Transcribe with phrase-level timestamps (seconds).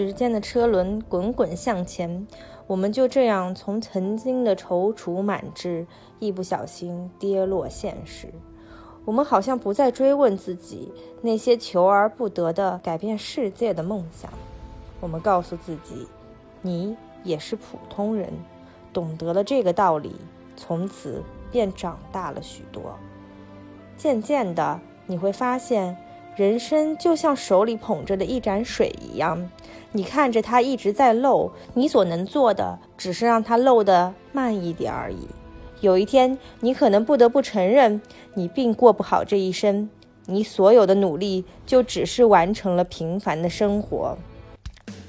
[0.00, 2.26] 时间的车轮滚滚向前，
[2.66, 5.86] 我们就这样从曾经的踌躇满志，
[6.18, 8.28] 一不小心跌落现实。
[9.04, 10.90] 我们好像不再追问自己
[11.20, 14.32] 那些求而不得的改变世界的梦想。
[15.00, 16.08] 我们告诉自己，
[16.62, 18.32] 你也是普通人，
[18.94, 20.16] 懂得了这个道理，
[20.56, 21.22] 从此
[21.52, 22.96] 便长大了许多。
[23.98, 25.94] 渐渐的，你会发现。
[26.36, 29.50] 人生就像手里捧着的一盏水一样，
[29.92, 35.28] 你看着它一直在漏，你所能做的只是让它漏得慢一点而已。
[35.80, 38.00] 有一天，你可能不得不承认，
[38.34, 39.90] 你并过不好这一生，
[40.26, 44.16] 你所有的努力就只是完成了平凡的生活。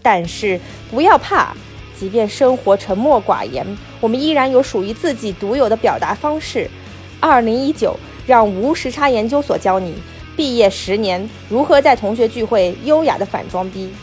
[0.02, 0.60] 但是
[0.90, 1.56] 不要怕，
[1.96, 3.66] 即便生活沉默寡言，
[4.02, 6.68] 我们依然有属于自己独有的表达方式。
[7.20, 9.94] 二零一九，让无时差研究所教你。
[10.42, 13.94] 毕业十年，如何在同学聚会优雅的反装逼？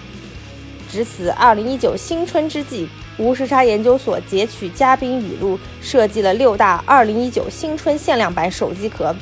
[0.88, 9.12] 值此二零一九新春之际，无时差研究所截取嘉宾语录，设计了六大二零一九新春限量版手机壳，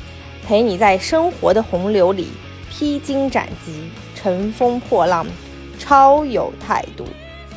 [0.45, 2.27] 陪你在生活的洪流里
[2.69, 5.25] 披荆斩棘、乘风破浪，
[5.79, 7.03] 超有态度。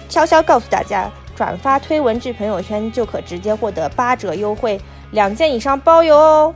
[0.08, 6.54] 悄悄告诉大家，转发推文至朋友圈就可直接获得八折优惠，两件以上包邮哦。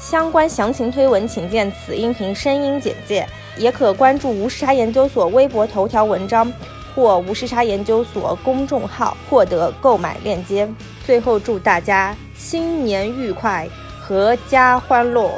[0.00, 6.50] 相关详情推文，请见此音频声音简介，也可关注无时差研究所微博头条文章
[6.94, 10.66] 或无时差研究所公众号，获得购买链接。
[11.04, 13.68] 最后，祝大家新年愉快，
[14.08, 15.30] 阖家欢乐。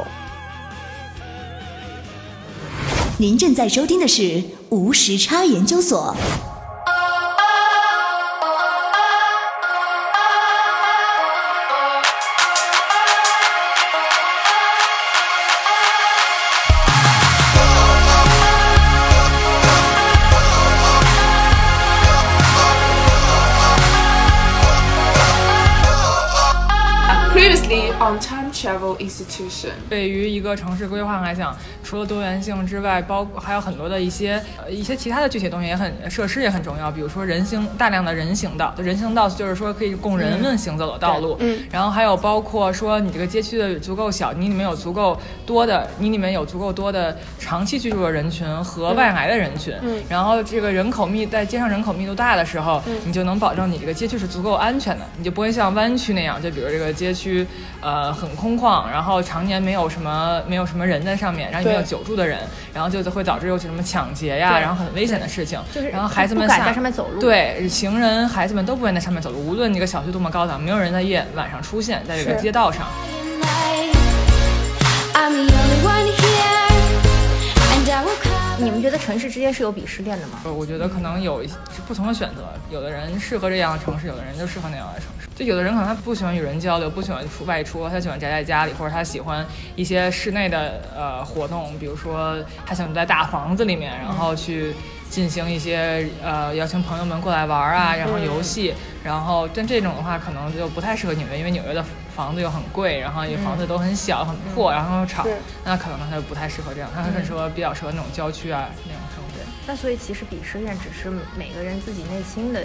[3.18, 6.16] 您正在收听的是无时差研究所。
[28.20, 36.90] Time travel institution，对于一个城市规划来讲，除了多元性之外，包还有很多的一些呃一些其他的具体东西也很设施也很重要。
[36.90, 41.36] 比如说人行大量的人行道，人行道就是说可以供人们行走的道路。
[41.40, 41.58] 嗯。
[41.70, 49.74] 然后还有包括说你这个街区的足够小，你里面有足够多的，你里面有足够多的长期居住的人群和外来的人群。
[49.82, 50.00] 嗯。
[50.08, 57.46] 然后这个人口密在街上人口密度大的时候，你就能保证你这个街区是足够安全的，你就不会像湾区那样，就比如这个街区。
[57.80, 62.38] 呃，很空旷，然后常年没有什么没有什么人在上面，然后也没有久住的人，
[62.72, 65.60] 然后就会导致有些什么抢劫呀，然后很危险的事情。
[65.74, 67.20] 就是，然后孩子们敢在上面走路。
[67.20, 72.86] 对，行人孩子们都不愿意在上面走路，无论这个小区多么高档，没有人在夜晚上出现在这个街道上。
[78.58, 80.38] 你们觉得城市之间是有鄙视链的吗？
[80.44, 81.44] 我觉得可能有
[81.88, 85.21] 不同的选择，有的人适合这样的城市，有的人就适合那样的城市。
[85.42, 89.44] 就有的人可能他不喜欢与人交流，不喜欢出外出，他喜欢宅在家里，或者他喜欢
[89.74, 94.72] 一些室内的呃活动，比如说他喜欢在大房子里面，然后去
[95.10, 98.72] 进行一些呃邀请朋友们过来玩啊，然后游戏，
[99.02, 105.26] 然后但这种的话可能就不太适合纽约，因为纽约的房子又很贵，然后也房子都很小很破，然后又吵，
[105.64, 109.30] 那可能他就不太适合这样，他很适合比较适合那种郊区啊那种生活。
[109.66, 112.60] 那所以其实鄙视链只是每个人自己内心的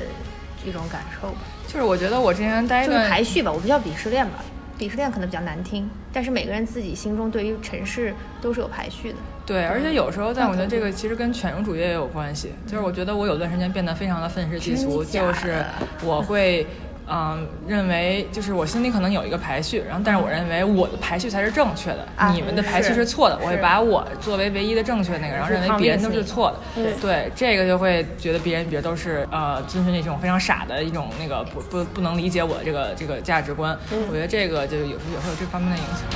[0.64, 1.40] 一种感受吧。
[1.68, 4.44] 就是我觉得我之前待就是排序吧，我不叫鄙视链吧，
[4.80, 9.18] 鄙视链可能比较难听，但是每个人自己心中对于城市都是有排序的。
[9.46, 12.52] 对，而且有时候，但我觉得这个其实跟犬儒主义也有关系。
[12.66, 15.64] 就是我觉得我有段时间变得非常的愤世嫉俗，就是
[16.04, 16.66] 我会。
[17.10, 26.58] 嗯，认为就是我心里可能有一个排序，然后但是我认为我的排序才是正确的，你们的排序是错的，我会把我作为唯一的正确那个，然后认为别人都是错的。
[27.02, 33.78] 对，这个就会觉得别人别都是呃遵循那种非常傻的一种那个不不不能理解我的这个这个价值观。
[34.10, 36.08] 我觉得这个就有时候也会有这方面的影响。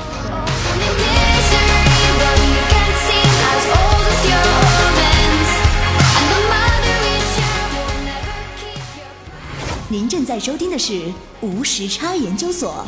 [9.91, 11.11] 您正在收听的是
[11.41, 12.87] 无时差研究所。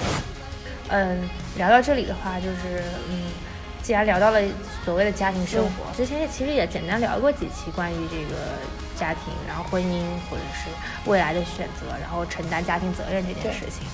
[0.88, 1.20] 嗯，
[1.58, 3.24] 聊到这里的话，就是嗯，
[3.82, 4.40] 既然聊到了
[4.86, 8.40] 所谓的家庭生活，之前也其实也简单聊过几期关于这个
[8.98, 10.70] 家庭，然后婚姻或者是
[11.10, 13.86] 未来的选择，然后承担家庭责任这件事情。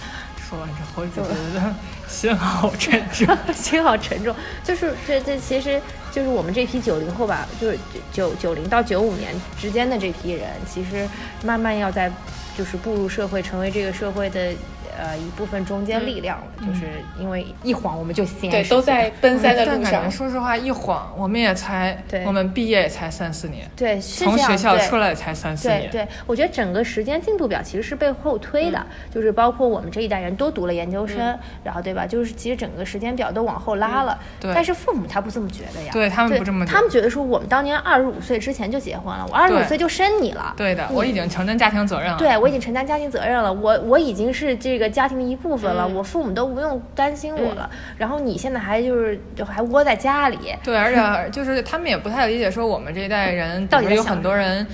[0.48, 1.76] 说完之后就觉得
[2.08, 4.36] 心好沉重，心好沉重。
[4.64, 5.82] 就是这这其实
[6.12, 7.80] 就是我们这批九零后吧，就是
[8.14, 11.10] 九九零到九五年之间的这批人，其实
[11.44, 12.12] 慢慢要在。
[12.60, 14.52] 就是步入社会，成为这个社会的
[15.00, 16.88] 呃一部分中间力量了，就是
[17.18, 20.10] 因为一晃我们就现对，都在奔三的路上。
[20.12, 31.18] 说实话，一晃我们也才，对我们毕业也才三四年，对是从学校出来才三四年，对对，我觉得整个时间进度表其实是被后推的，就是包括我们这一代人都读了研究生，
[31.64, 32.06] 然后对吧？
[32.06, 34.20] 就是其实整个时间表都往后拉了。
[34.40, 42.18] 对但是父母他不这么觉得呀，对他们不这么觉得他们觉得说我们当年二十五岁之前就结婚了，我二十五岁就生你了，对的，我已经承担家庭责任了。
[42.18, 45.96] 对，我已经承担家庭责任了，我我已经是这个家庭的一部分了，嗯。
[45.96, 47.70] 我父母都不用担心我了。
[47.98, 54.66] 然后你现在还就是就还窝在家里，对，而且就是他们也不太理解，说我们这一代人， 到底有很多人。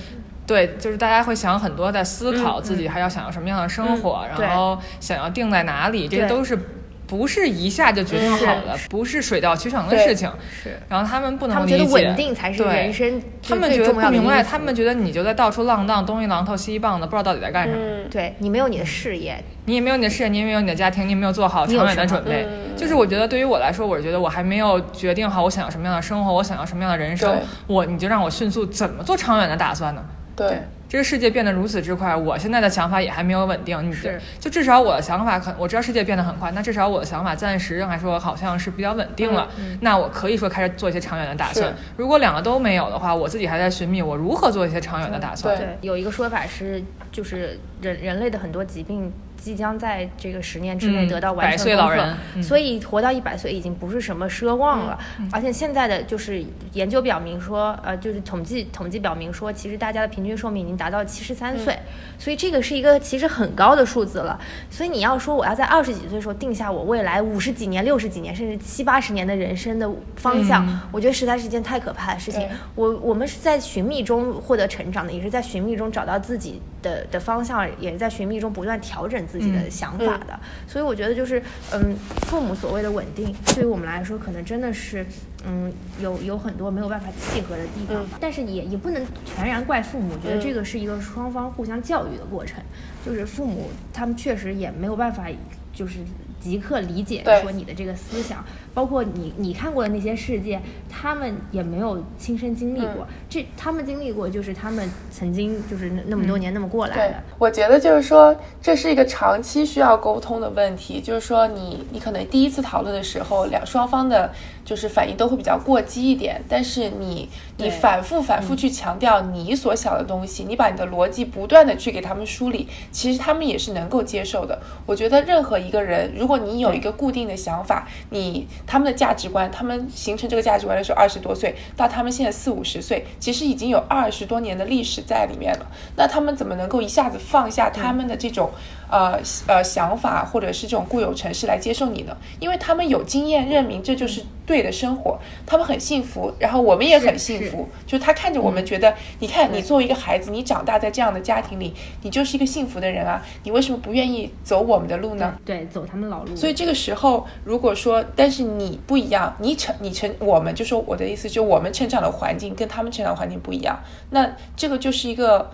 [0.46, 6.56] 对，就是大家会想很多，在思考自己还要想要什么样的生活，然后想要定在哪里，这都是
[7.06, 10.30] 不是一下就决定好了，不是水到渠成的事情。
[10.62, 17.80] 是然后他们不能他们觉得理解稳定才是对人生他们觉得不明白，他们觉得你就在到处浪荡，东一榔头西一棒子，不知道到底在干什么。
[17.80, 22.46] 嗯，对你没有你的事业，你也没有你的事业，你也没有你的家庭，你也没有做好长远的准备。
[22.76, 30.04] 就是我觉得对于我来说，我是觉得我还没有决定好我想要什么样的生活，我想要什么样的人生，我你就让我迅速怎么做长远的打算呢？
[30.34, 33.76] 对，这个世界变得如此之快，我现在的想法也还没有稳定。
[33.84, 39.48] 你就是就至少我的想法可，我知道世界变得很快，那至少我的想法暂时来说好像是比较稳定了。
[39.80, 41.74] 那我可以说开始做一些长远的打算。
[41.96, 45.56] 如果两个都没有的话，我自己还在寻觅我如何做一些长远的打算。
[45.56, 49.12] 对对，有一个说法是，就是人人类的很多疾病
[49.46, 54.98] 即将在这个十年之内嗯得到完百全攻克岁老人嗯所以活到一百岁已经不是什么奢望了。
[55.30, 61.78] 而且现在的就是研究表明说，呃，就是统计统计表明说，其实大家的平均寿命已经达到七十三岁，
[62.18, 64.36] 所以这个是一个其实很高的数字了。
[64.68, 72.48] 所以你要说我要在二十几岁的时候定下我未来五十几年、六十几年甚至七八十年的人生的方向，嗯我觉得实在是一件太可怕的事情。
[72.74, 80.38] 我我们是在寻觅中获得成长的，也是在寻觅中找到自己的的方向，也是在寻觅中不断调整自己的想法的。
[80.66, 81.42] 所以我觉得就是，
[81.72, 81.96] 嗯，
[82.26, 85.04] 父母所谓的稳定，对于我们来说，可能真的是，
[85.46, 88.04] 嗯，有有很多没有办法契合的地方。
[88.20, 92.62] 但是也也不能全然怪父母，我觉得这个是一个双方互相教育的过程。
[93.04, 95.28] 就是父母他们确实也没有办法，
[95.72, 96.00] 就是
[96.48, 103.04] 即刻理解对说你的这个思想，包括你你看过的那些世界，他们也没有亲身经历过。
[103.04, 111.00] 嗯这他们经历过，就是他们曾经就是那那么多年那么过来的。，我觉得就是说，这是一个长期需要沟通的问题。
[111.00, 114.32] 就是说你，你可能第一次讨论的时候，两双方的
[114.66, 117.28] 就是反应都会比较过激一点，但是你
[117.58, 124.60] 你反复反复去强调你所想的东西，你把你的逻辑不断的去给他们梳理，其实他们也是能够接受的。
[124.84, 135.66] 我觉得任何一个人，如果你有一个固定的想法，你他们的价值观，他们形成这个价值观的时候二十多岁，到他们现在四五十岁，其实已经有二十多年的历史在里面了。
[135.96, 138.50] 那他们怎么能够一下子放下他们的这种
[138.90, 142.16] 呃呃想法，或者是这种固有城市来接受你呢？
[142.38, 147.68] 因为他们有经验认明这就是对的生活，他们很幸福，然后我们也很幸福。
[147.86, 155.34] 就他看着我们觉得，你看你作为一个孩子，你长大在这样的家庭里，你就是一个幸福的人啊，你为什么不愿意走我们的路呢？
[155.44, 156.36] 对，走他们老路。
[156.36, 163.80] 所以这个时候，如果说，但是你不一样，你成你成，我们就说我的意思，就我们成长的环境跟他们成长的环境不一样，
[164.10, 165.50] 那这个就是一个。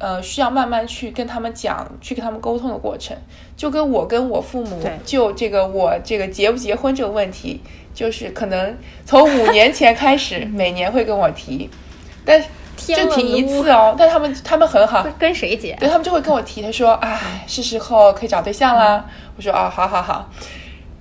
[0.00, 3.14] 呃，需要慢慢去跟他们讲，去跟他们沟通的过程，
[3.54, 7.60] 就跟我跟我父母就这个我这个结不结婚这个问题，
[7.94, 11.68] 就是可能从五年前开始， 每年会跟我提，
[12.24, 15.76] 但是就提一次哦，但他们他们很好，跟谁结？
[15.78, 19.04] 对他们就会跟我提，他说：“哎，是时候可以找对象啦。
[19.36, 20.30] 我说：“哦，好好好。”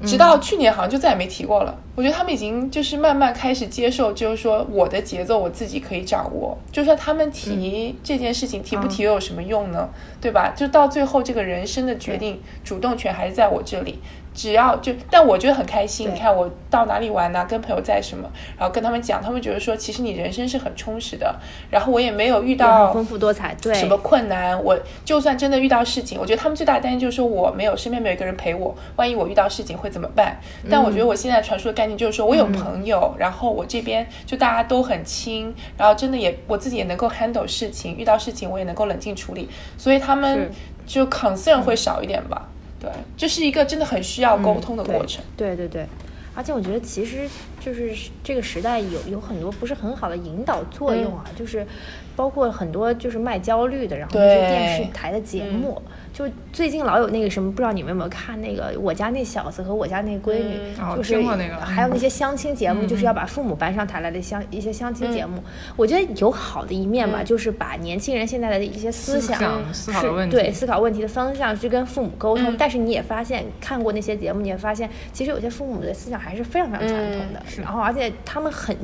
[0.06, 1.78] 直到去年好像就再也没提过了。
[1.96, 6.58] 我觉得他们已经就是慢慢开始接受，就是说我的节奏我自己可以掌握。
[6.72, 9.90] 就算他们提这件事情，提不提又有什么用呢？
[10.22, 10.54] 对吧？
[10.56, 14.00] 就到最后这个人生的决定，主动权还是在我这里。
[14.40, 16.10] 只要就，但我觉得很开心。
[16.16, 18.26] 你看我到哪里玩呐、跟朋友在什么，
[18.58, 21.36] 然后跟他们讲，他们觉得说，其实你人生是很充实的。
[21.70, 23.54] 然后我也没有遇到丰富多彩。
[23.62, 30.40] 对，什么困难，我就算真的遇到事情，我觉得他们最大的担心就是说我没有身边没有一个人陪我，万一我遇到事情会怎么办？
[30.70, 40.50] 但我觉得我现在传输的概念就是说我有朋友，然后我这边就大家都很亲，然后真的也我自己也能够 handle 事情，遇到事情我也能够冷静处理，所以他们
[40.88, 42.48] 就 concern 会少一点吧。
[42.80, 45.24] 对，这是一个真的很需要沟通的过程。
[45.36, 45.86] 对对对，
[46.34, 47.28] 而且我觉得其实
[47.60, 47.92] 就是
[48.24, 51.66] 这个时代有有很多不是很好的引导作用啊，就是
[52.16, 55.82] 包括很多就是卖焦虑的，然后那些电视台的节目，
[56.14, 61.22] 就最近老有那个什么，不知道你们有没有看那个我家那小子和我家那闺女，哦就是
[61.62, 65.42] 还有那些相亲节目，就是要把父母搬上台来的相一些相亲节目，
[65.78, 70.36] 我觉得有好的一面吧，就是把年轻人现在的一些思思想思考问题。
[70.36, 72.56] 对思考问题的方向去跟父母沟通，嗯。
[72.60, 78.76] 但是你也发现看过那些节目，你也发现其实有些父母的思想还是非常非常传统的，是然后而且他们很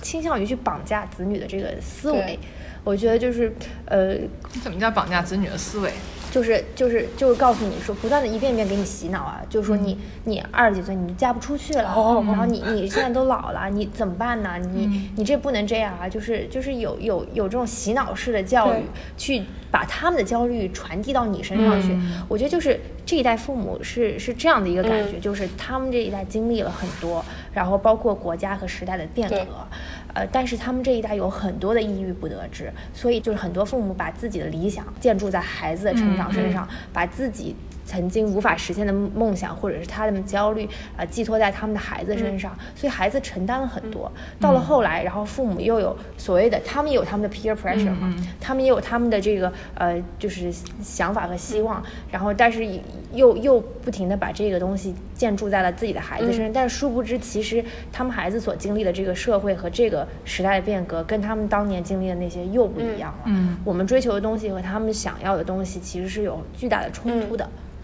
[0.00, 2.38] 倾向于去绑架子女的这个思维。
[2.82, 3.50] 我觉得就是，
[3.86, 4.14] 呃，
[4.62, 5.90] 怎么叫绑架子女的思维？
[6.30, 14.58] 就是就是就是告诉你说，不断的一遍一遍给你洗脑啊，就是说你、你二十几岁你嫁不出去了，然后你你现在都老了，你怎么办呢？
[14.58, 16.06] 你、你这不能这样啊！
[16.06, 18.82] 就是就是有有有这种洗脑式的教育，
[19.16, 21.96] 去把他们的焦虑传递到你身上去。
[22.28, 29.66] 我觉得就是这一代父母是是这样的一个感觉，就是他们这一代经历了很多，然后包括国家和时代的变革。
[30.14, 44.10] 呃，但是他们这一代有很多的抑郁不得志，所以就是很多父母把自己的理想建筑在孩子的成长身上，把自己曾经无法实现的梦想或者是他们的焦虑，呃，寄托在他们的孩子身上，所以孩子承担了很多。
[44.40, 50.50] 到了后来，然后父母又有所谓的，他们也有他们的 peer pressure 嘛，他们也有他们的这个呃，就是
[50.82, 52.66] 想法和希望，然后但是
[53.12, 63.24] 又又不停的把这个东西建筑在了自己的孩子身上，但是殊不知，其实他们孩子所经历的这个社会和这个时代的变革，跟他们当年经历的那些又不一样了。
[63.26, 63.56] 嗯。
[63.64, 67.48] 我们追求的东西和他们想要的东西，其实是有巨大的冲突的。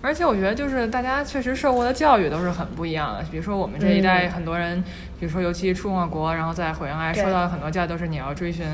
[0.00, 3.24] 而且我觉得就是大家确实受过的教育都是很不一样的。
[3.30, 4.30] 比如说我们这一代嗯。
[4.32, 4.82] 很多人，
[5.20, 8.66] 比如说尤其出过国，然后再回来受到的很多教育都是你要追寻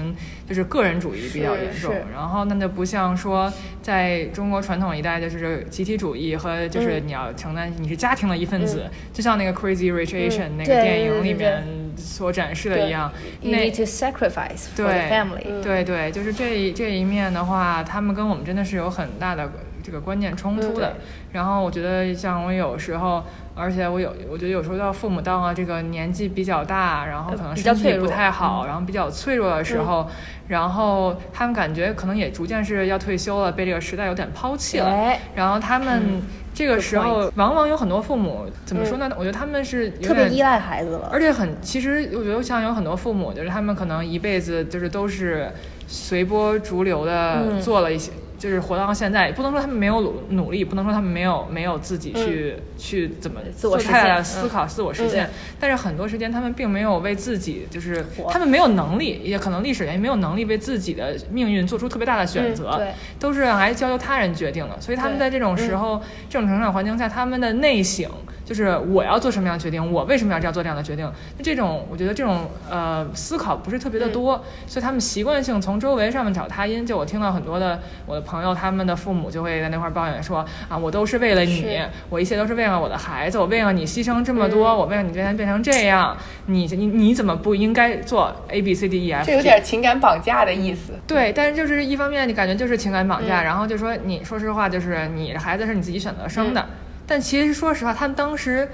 [0.48, 3.52] 就是个人主义比较严重，然后那就不像说
[3.82, 11.62] 在中国传统一代就是集体主义和就是你要承担你是家庭的一份子，就像那个 Crazy Rich Asian 那个电影里面
[11.98, 15.62] 所展示的一样，You need to sacrifice for the 对 family。
[15.62, 19.50] 对对，就是这一这一面的话，他们跟我们真的是有很大的
[19.88, 20.90] 这个观念冲突的。
[20.90, 23.22] 嗯然后我觉得，像我有时候，
[23.54, 30.08] 而且我有，我觉得有时候到父母到了这个年纪比较大，然后可能身体不太好，然后比较脆弱的时候，
[30.48, 34.88] 然后他们感觉可能也逐渐是要退休了，被这个时代有点抛弃了。
[34.88, 36.22] 哎然后他们
[36.54, 39.06] 这个时候，往往有很多父母怎么说呢？
[39.18, 41.10] 我觉得他们是特别依赖孩子了。
[41.12, 45.52] 而且很，其实我觉得像有很多父母，就是他们可能一辈子就是都是
[45.86, 55.28] 随波逐流的嗯做了一些，就是活到现在，不能说他们没有努努力，不能说他们没有没有自己去、去怎么自我实做太大的现思考、自我实现，
[55.58, 62.92] 但是很多时间他们并没有为自己，就是他们没有能力，也可能历史原因没有能力为自己的命运做出特别大的选择，对。
[63.18, 68.08] 都是来交由他人决定的，所以他们在这种时候、这种成长环境下，他们的内省
[68.48, 71.06] 就是我要做什么样的决定，我为什么要这样做这样的决定？
[71.36, 76.86] 那这种我觉得这种呃思考不是特别的多，所以他们习惯性从周围上面找他因。
[76.86, 81.78] 就我听到很多的我的朋友，他们的父母就会在那块儿抱怨说啊，我都是为了你，
[82.08, 89.26] 我一切都是为了我的孩子，我为了你牺牲这么多，我为了你变成变成这样，你你你怎么不应该做 A B C D E F？
[89.26, 90.94] 这有点情感绑架的意思。
[91.06, 96.66] 对，但是就是一方面，你感觉就是情感绑嗯架，然后就说你说实话，就是你的孩子是你自己选择生嗯的，
[97.08, 98.68] 但其实说实话，他们当时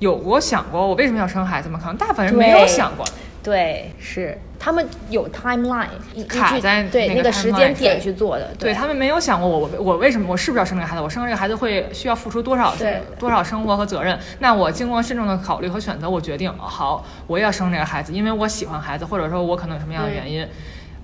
[0.00, 1.78] 有过想过我为什么要生孩子吗？
[1.80, 3.06] 可能大部分人没有想过。
[3.40, 5.86] 对，是他们有 timeline，
[6.28, 8.50] 卡在那个对那个时间点去做的。
[8.58, 11.00] 对他们没有想过我我我为什么我是不是要生这个孩子？
[11.00, 14.18] 我生这个孩子会需要付出多少对多少生活和责任？
[14.40, 20.46] 那我经过慎重的考虑和选择，我决定哦好，我也要生这个孩子，因为我喜欢孩子，或者说我可能有什么样的原因。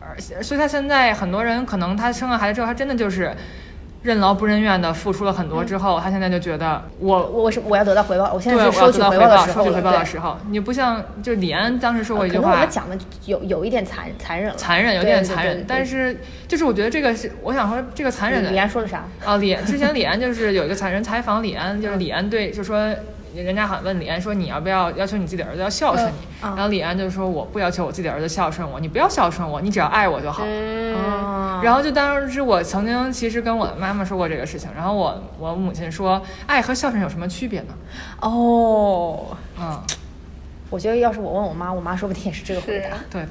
[0.01, 3.35] 而且所以他现在很多人可能他生了孩子之后，他真的就是
[4.05, 8.33] 任劳不任怨的付出了很多之后，他现在就觉得我我我是我要得到回报？
[8.35, 9.65] 我现，在是收到回报，的时候。
[9.65, 19.05] 收取回报的时候，你不像就是李安当时说过一句话可能我们，讲的有有一点残残忍了，残忍有点残忍，但是就是我觉得这个是我想说这个残忍的李安说的啥？
[19.25, 22.95] 哦，李安之前李安就是有一个采人采访李安，就是李安对就说。
[23.43, 30.45] 人家好像问李安说：“你要不要要求你自己的儿子要孝顺你？”然后李安就说：“我不要求我自己的儿子孝顺我，你不要孝顺我，你只要爱我就好。
[31.63, 37.75] 然后就当时我曾经其实跟我的妈妈说过这个事情，然后我我母亲说：“爱和孝顺有什么区别呢
[38.21, 39.81] 哦，？”嗯，
[40.71, 42.91] 我觉得要是我问我妈，我妈说不定也是这个回答。
[43.11, 43.31] 对的，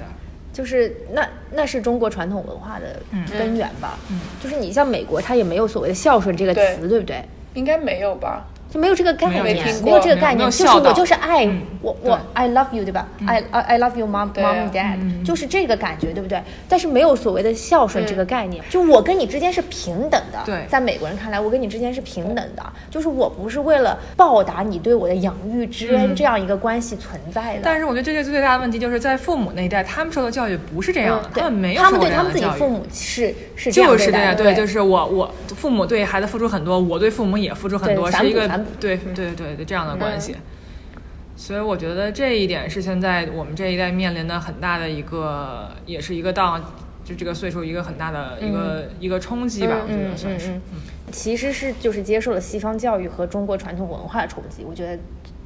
[0.52, 3.98] 就是那那是中国传统文化的嗯根源吧？
[4.10, 7.24] 嗯就是你像美国，它也没有所谓的孝顺这个词，对不对？
[7.54, 8.44] 应该没有吧？
[8.74, 16.42] 就没有这个概念，没有这个概念，就是我就是爱嗯我我 I love you 对吧？I I I love you mom mom 啊 and dad，就是这个感觉对不对？
[16.68, 20.40] 但是没有所谓的孝顺这个概念，就我跟你之间是平等的。
[20.44, 27.60] 对在美国人看来，我跟你之间是平等的，就是我不是为了报答你对我的养育之恩这样一个关系存在的。
[27.62, 32.24] 但是我觉得这个最大的问题就是在父母那一代，他们受的教育不是这样的，对他们没有他们对他。
[32.24, 38.48] 们自己父母是是这样就是这样，对待的，对，就是我我父母对孩子付出很多，我对父母也付出很多，是一个
[38.80, 40.36] 对对对对这样的关系。
[41.36, 46.58] 所以我觉得这一点是现在我们这一代面临的很大的一个，也是一个到
[47.04, 50.50] 就这个岁数一个很大的一个、一个冲击吧，我觉得算是。
[50.50, 50.80] 嗯嗯，
[51.10, 54.64] 其实是就是接受了西方教育和中国传统文化的冲击。
[54.64, 54.96] 我觉得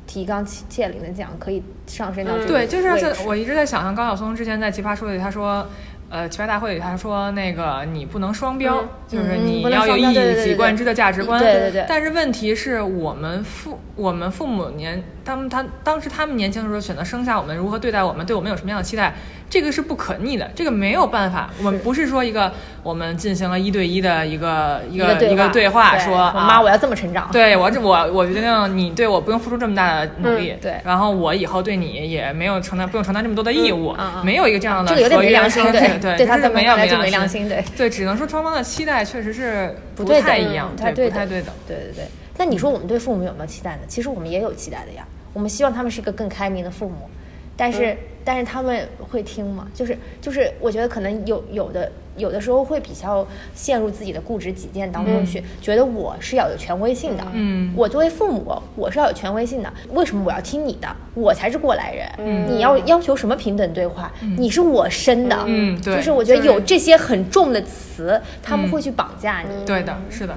[0.07, 5.67] 提纲挈领的讲可以上升到这个对，就是我一直在想象高晓松之前在奇葩说里他说。
[6.11, 11.39] 呃，奇葩大会里他说那个你不能双标，嗯就是嗯你要有一以己贯之的价值观。
[11.39, 19.15] 对对对但是问题是我们父我们父母年他们他当时他们年轻的时候选择生下我们，如何对待我们，对我们有什么样的期待，
[19.51, 21.51] 这个是不可逆的，这个没有办法。
[21.59, 22.53] 我们不是说一个
[22.83, 27.29] 我们进行了一对一的一个一一个一个对对话，对说我妈我啊要这么成长。
[27.33, 37.65] 对我这我我决定你对我不用付出这么大的努力，嗯对然后我以后对你也没有承担不用承担这么多的义务，没有一个这样的这个有没良心，对对对他没有在本来就没没良心，对。
[37.77, 41.55] 对，只能说双方的期待确实是不太一样，对的不太对等。
[41.67, 42.05] 对对对。
[42.37, 43.79] 那你说我们对父母有没有期待呢？
[43.89, 45.05] 其实我们也有期待的呀。
[45.35, 47.09] 我们希望他们是一个更开明的父母，
[47.59, 49.67] 但是、但是他们会听吗？
[49.75, 57.25] 就是就是，我觉得可能有有的有的时候会比较陷入自己的固执己见当中去，觉得我是要有权威性的。
[57.33, 59.73] 嗯我作为父母，我是要有权威性的。
[59.91, 60.89] 为什么我要听你的？
[61.15, 62.09] 我才是过来人。
[62.19, 64.13] 嗯你要要求什么平等对话？
[64.39, 65.37] 你是我生的。
[65.47, 69.67] 嗯对就是我觉得有这些很重的词，他们会去绑架你。
[69.67, 70.35] 对的，是的，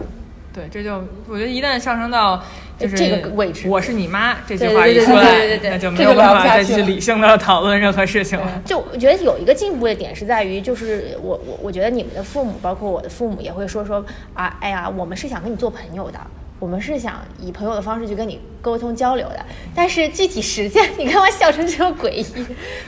[0.51, 2.43] 对，这就我觉得一旦上升到
[2.81, 8.61] 就是这个位置我是你妈这句话一出来，那就没有办法再去理性的讨论任何事情了。
[8.65, 16.19] 就我觉得有一个进步的点是在于，就是我我我觉得你们的父母，包括我的父母，也会说说啊，哎呀，我们是想跟你做朋友的，
[16.61, 19.45] 我们是想以朋友的方式去跟你沟通交流的。
[19.73, 22.25] 但是具体实现，你看我笑成这么诡异。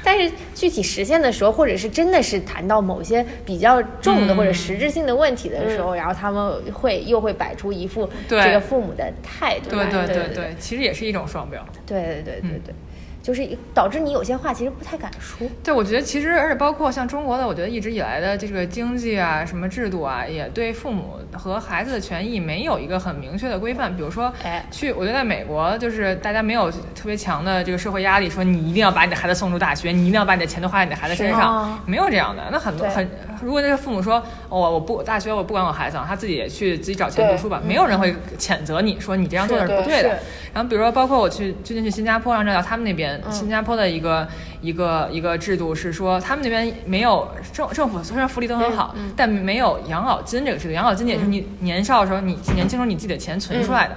[0.03, 9.85] 但是具体实现的时候，或者是真的是谈到某些比较重的或者实质性的问题的时候，然后他们会又会摆出一副对这个父母的态度来。
[9.87, 11.65] 对对对对其实也是一种双标。
[11.87, 12.75] 对对对对嗯对，
[13.23, 15.47] 就是导致你有些话其实不太敢说。
[15.63, 23.95] 对，我觉得其实，而且包括像中国的，我觉得一直以来的这个经济啊、什么制度啊，也对父母和孩子的权益没有一个很明确的规范。
[23.95, 32.43] 比如说哎，去，我觉得在美国，就是大家没有特别强的这个社会压力，说你一定要把你的孩子送出大学，你一定要把你的钱都花在你的孩子身上啊，没有这样的。
[32.51, 33.09] 那很多很，
[33.41, 40.19] 如果那个父母说，哦，我不大学我不管我孩子，他自己也去自己找钱读书吧，没有人会谴责你说你这样做的是不对的。
[40.53, 44.27] 然后比如说，包括我去最近去新加坡，然后到他们那边、新加坡的一个
[44.61, 50.73] 一个一个制度是说，他们那边没有政政府虽然福利都很好，但没有养老金这个制度。
[50.73, 53.95] 养老金也是你年少的时候，你年轻时候你自己的钱存出来的。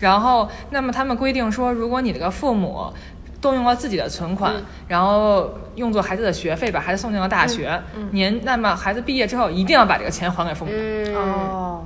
[0.00, 2.92] 然后，那么他们规定说，如果你这个父母。
[3.38, 4.54] 动用了自己的存款，
[4.88, 7.80] 然后用作孩子的学费，把孩子送进了大学。
[8.10, 10.72] 年，那么孩子毕业之后，一定要把这个钱还给父母。
[10.74, 11.84] 嗯，哦。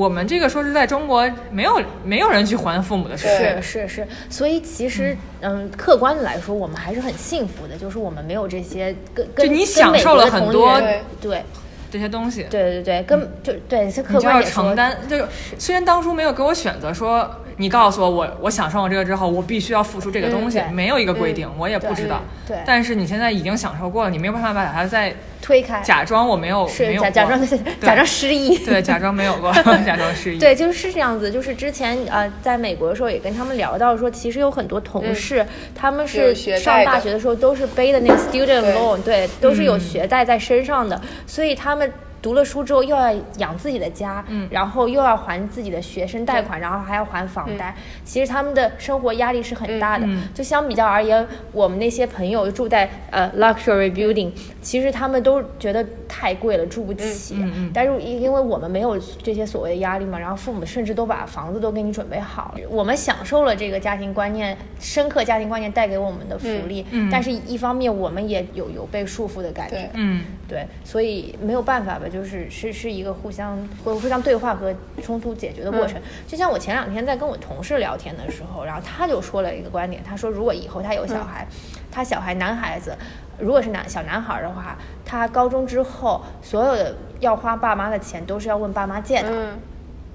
[0.00, 3.14] 我们这个说是在中国，没有没有人去还父母的。
[3.14, 10.80] 是是是，所以其实嗯，客观的来说，我们还是很幸福的，就是我们没有这些跟跟就你享受了很多
[11.20, 11.42] 对
[11.90, 14.96] 这些东西，对对对，跟就对是客你就要观点说承担。
[15.06, 15.18] 就
[15.58, 22.22] 虽然当初没有给我选择说，你告诉我我我享受了这个之后，我必须要付出这个东西，嗯没有一个规定，我也不知道。
[22.48, 27.48] 对对但是你现在已经享受过了，你没有办法把它再推开假装我没有没是有过假 假装
[27.80, 29.52] 假装失忆，对假装没有过，
[29.84, 30.38] 假装失忆。
[30.38, 31.30] 对，就是这样子。
[31.30, 41.92] 就是之前呃，在美国的时候也跟他们聊到说，其实有很多同事，他们是上大学的时候都是背的那个 student loan，对，都是有学贷在身上的，所以他们。
[42.22, 47.74] 读了书之后，又要养自己的家，嗯，然后又要还自己的学生贷款，然后还要还房贷。
[48.04, 50.06] 其实他们的生活压力是很大的。
[50.34, 54.30] 就相比较而言，我们那些朋友住在呃 luxury building，
[54.60, 57.36] 其实他们都觉得太贵了，住不起。
[57.72, 66.84] 但是因因为我们没有这些所谓的压力嘛，然后父母甚至都把房子都给你准备好了，我们享受了这个家庭观念深刻家庭观念带给我们的福利。
[66.90, 69.76] 嗯但是一方面我们也有有被束缚的感觉。
[69.76, 76.00] 对嗯，对，所以没有办法吧，就是是是一个互相互互相对话和冲突解决的过程。
[76.26, 81.46] 就像我前两天在跟我同事聊天的时候，然后他就说了一个观点，他说如果以后他有小孩，
[81.90, 82.96] 他小孩男孩子，
[83.38, 89.28] 如果是男小男孩的话，他高中之后所有的要花爸妈的钱都是要问爸妈借的。
[89.30, 89.58] 嗯，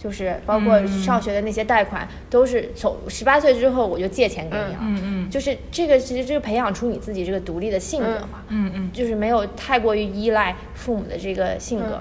[0.05, 4.79] 就是包括上学的那些贷款，都是从十八岁之后我就借钱给你了。
[4.81, 8.43] 嗯嗯就是这个，其实就是培养出你自己这个独立的性格嘛。
[8.49, 11.99] 嗯嗯，就是没有太过于依赖父母的这个性格。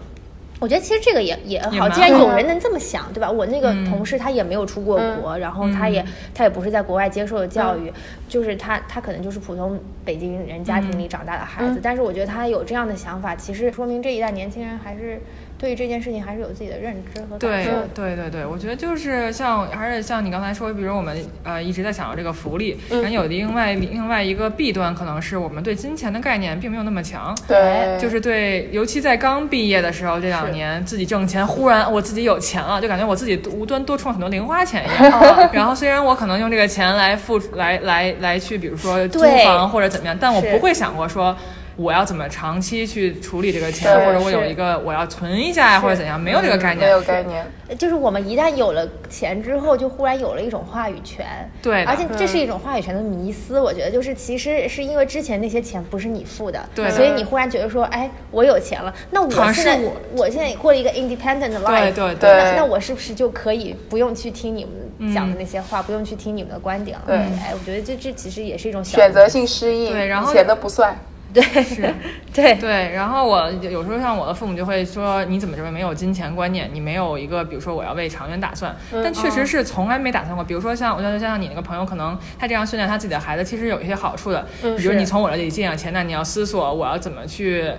[0.60, 3.30] 我觉得其实这个也也好，既然有人能这么想，对吧？
[3.30, 7.90] 我那个同事他也没有出过国，然后他也他也不是在国外接受的教育，
[8.28, 15.20] 就是他他可能就是普通北京人家庭里长大的孩子，但是我觉得他有这样的想法，其实说明这一代年轻人还是
[15.64, 17.88] 对于这件事情还是有自己的认知和感对受的。
[17.94, 27.34] 对对对，我觉得就是像还是像你刚才说，比如我们呃一直在想到这个福利，然后有另外另外一个弊端，可能是我们对金钱的概念并没有那么强。
[27.48, 35.22] 对，就是对，尤其在刚毕业的时候，这两年自己挣钱，忽然我自己有钱了，就感觉我自己无端多充了很多零花钱一样。
[35.50, 41.34] 然后虽然我可能用这个钱来付来来来去，比如说租房或者怎么样，但我不会想过说。
[41.76, 46.86] 我要怎么长期去处理这个钱，或者我有一个我要存一下呀，或者怎样，没有这个概念。
[46.86, 47.44] 没有概念。
[47.78, 51.26] 就是我们一旦有了钱之后，就忽然有了一种话语权。
[51.62, 53.58] 对而且这是一种话语权的迷思。
[53.58, 59.80] 我觉得就是其实是因为之前那些钱不是你付的，对所以你忽然觉得说，哎，我有钱了，那我现在
[60.16, 67.04] 我现在过了一个 independent life，对对对那那我是不是就可以不用去听你们讲的那些话，不用去听你们的观点了？
[67.06, 70.96] 对哎，我觉得这这其实也是一种选择性失忆，对然后以前的不算。
[71.34, 71.92] 对是。
[72.32, 76.70] 对对，然后我有时候像我的父母就会说，你怎么这么没有金钱观念？
[76.72, 80.42] 你没有一个，比如说我要为长远打算，但确实是从来没打算过。
[80.42, 84.46] 比如说像我觉得像你那个朋友，可能他这样训练他自己的孩子，其实有一些好处的。
[84.78, 87.70] 比如你从我这里借点钱，那你要思索我要怎么去。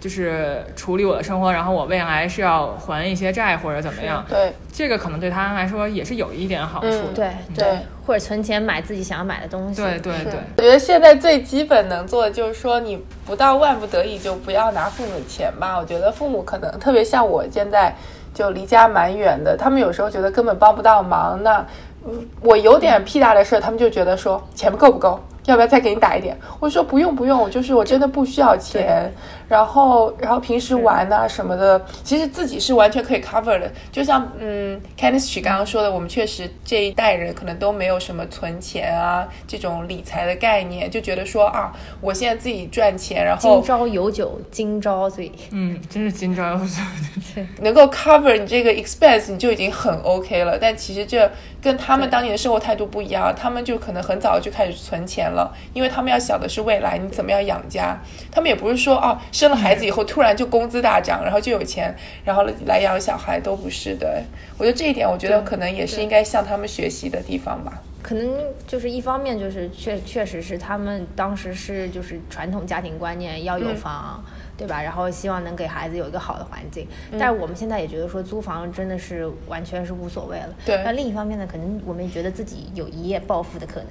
[0.00, 7.78] 就是处理我的生活，然后我未来是要还一些债或者怎么样，对这个可能对他们来说也是有一点好处对对。
[8.06, 9.80] 或者存钱买自己想要买的东西。
[9.80, 15.78] 对对对我觉得现在最基本能做的就是说，你不到万不得已就不要拿父母的钱吧。
[15.78, 17.94] 我觉得父母可能特别像我现在
[18.34, 21.40] 就离家蛮远的，他们有时候觉得根本帮不到忙。
[21.44, 21.64] 那
[22.04, 26.36] 嗯我有点屁大的事儿，他们就觉得说钱够不够，要不要再给你打一点？
[26.58, 29.10] 我说不用不用，我就是我真的不需要钱。
[29.48, 33.68] 然后然后平时玩呐、什么的，其实自己是完全可以 cover 的。
[33.90, 45.32] 就像嗯 n e 刚刚说的，我们确实这一代人可能都没有什么存钱啊这种理财的概念，就觉得说啊，我现在自己赚钱，然后今朝有酒今朝醉。
[45.50, 47.42] 嗯，真是今朝有酒。
[47.60, 50.56] 能够 cover 你这个 expense，你就已经很 OK 了。
[50.60, 51.28] 但其实这
[51.60, 57.98] 跟他们当年的生活态度不一样，他们就可能很早就开始存钱了，因为他们要想的是未来你怎么样养家。
[58.30, 64.22] 他们也不是说啊，生了孩子以后突然就工资大涨，然后就有钱，然后来养小孩，都不是的。
[64.58, 67.82] 我觉得这一点，我觉得可能也是应该向他们学习的地方吧。
[68.02, 68.30] 可能
[68.66, 74.24] 就是一方面就是确确实是他们当时是就是传统家庭观念要有房，
[74.60, 74.82] 对吧？
[74.82, 76.86] 然后希望能给孩子有一个好的环境。
[77.18, 80.54] 但是我们现在也觉得说租房真的是完全是无所谓了。
[80.66, 83.88] 对那另一方面呢，可能我们也觉得自己有一夜暴富的可能。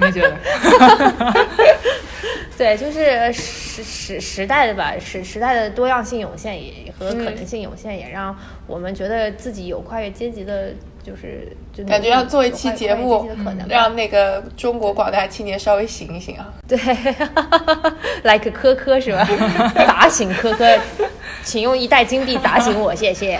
[0.00, 0.36] 没觉得？
[2.56, 8.34] 对，就是时时时代的吧，时时代的多样性涌现也和可能性涌现，也让
[8.66, 13.28] 我们觉得自己有跨越阶级的，就是就感觉要做一期节目
[13.68, 16.48] 让那个中国广大青年稍微醒一醒啊！
[16.68, 16.78] 对
[18.22, 19.28] ，like 科科是吧？
[19.86, 20.66] 砸醒科科，
[21.44, 23.38] 请用一袋金币砸醒我，谢谢。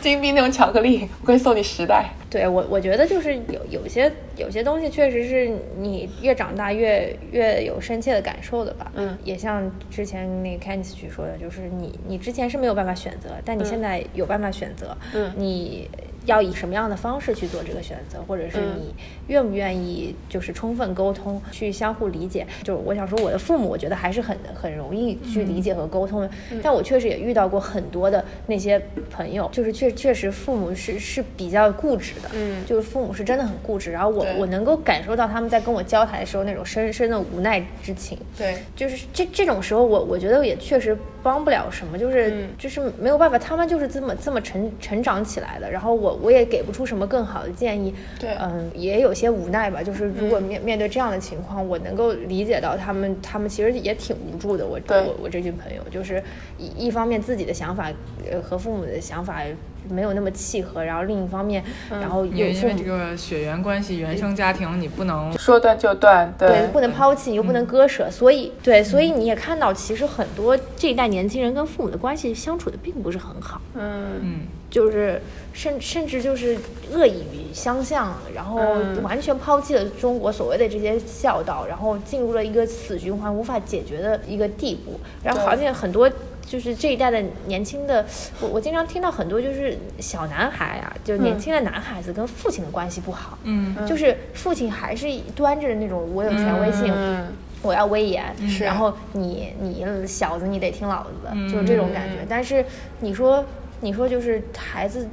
[0.00, 2.10] 金币那种巧克力，我可以送你十袋。
[2.30, 8.90] 对我，我觉得就是有有些有些东西确实是你越长大越越有深切的感受的吧。
[8.94, 14.96] 嗯，也像之前那个 Candice 去说的，就是你你之前是没有办法选择，但你现在有办法选择。
[15.14, 15.88] 嗯你
[16.24, 18.94] 要以什么样的方式去做这个选择，或者是嗯你
[19.26, 22.46] 愿不愿意就是充分沟通，去相互理解。
[22.62, 26.30] 就我想说，我的父母，我觉得还是很很容易去理解和沟通的。
[26.52, 33.90] 嗯但我确实也遇到过很多的那些朋友，就是确确实父母是是比较固执的，嗯就是父母是真的很固执。
[33.90, 38.18] 然后我我能够感受到他们在跟我交谈的时候那种深深的无奈之情。
[38.36, 49.82] 对，就是这这种时候我，我觉得也确实帮不了什么，就是、嗯就是没有办法，他们就是这么这么成成长起来的，然后我我也给不出什么更好的建议，对嗯，也有些无奈吧。
[49.82, 54.66] 就是如果面、面对这样的情况，我能够理解到他们，他们其实也挺无助的。
[54.66, 56.22] 我我我这群朋友，就是
[56.58, 57.90] 一一方面自己的想法
[58.30, 59.42] 呃和父母的想法
[59.88, 74.40] 没有那么契合，然后另一方面，然后有因为这个血缘关系、原生家庭，你不能说断就断，对，对，不能抛弃，你又不能割舍，所以对，所以你也看到，其实很多这一代年轻人跟父母的关系相处的并不是很好，嗯，嗯。
[74.72, 75.20] 就是
[75.52, 76.56] 甚甚至就是
[76.90, 79.02] 恶以相向，然后嗯。
[79.02, 85.46] 完全抛弃了中国所谓的这些孝道，然后进入了一个死循环无法解决的一个地步，然后对。
[85.46, 86.10] 好像很多
[86.44, 88.04] 就是这一代的年轻的，
[88.40, 93.74] 我我经常听到很多就是小男孩啊，就年轻的男孩子跟父亲的关系不好，嗯。
[93.86, 97.26] 就是父亲还是端着那种我有权威性，嗯。
[97.62, 102.16] 我要威严，是然后你你小子你得听老子的，嗯就是这种感觉。
[102.28, 102.64] 但是
[102.98, 103.44] 你说
[103.80, 105.08] 你说就是孩子，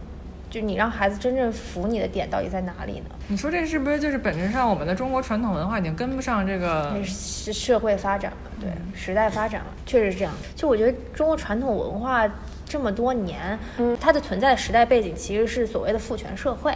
[0.50, 3.06] 就你让孩子真正服你的点到底在哪里呢？
[3.28, 10.34] 你说这是不是就是本质上我们的中国传统文化已经跟不上这个那是社会发展了，对，时代发展了，确实是这样。
[10.56, 12.28] 就我觉得中国传统文化
[12.66, 16.74] 这么多年，嗯它的存在的时代背景其实是所谓的父权社会。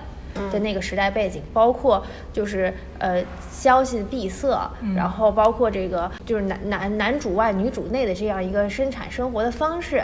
[0.53, 10.03] 嗯的那个时代背景，包括就是呃消息闭塞，然后包括这个就是男男男主外女主内的这样一个生产生活的方式，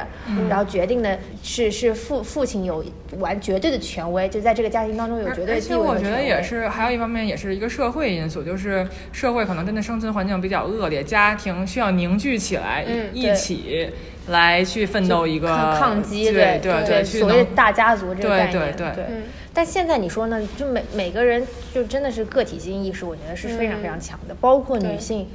[0.49, 2.83] 然后决定的是是父父亲有
[3.19, 6.19] 完绝对的权威，就在这个家庭当中有绝对而的地位且我觉得。
[6.19, 13.89] 也是，还有一方面也是一个社会因素，就是社会可能真的生存环境比较恶劣，家庭需要凝聚起来，嗯一起
[14.27, 19.23] 来去奋斗一个抗抗击，对对对，所谓大家族这个对概念，对对嗯
[19.59, 20.41] 但现在你说呢？
[20.55, 25.27] 就每每个人就真的是个体性意识，我觉得是非常非常强的，包括女对性。